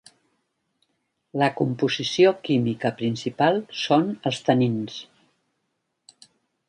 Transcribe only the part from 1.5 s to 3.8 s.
composició química principal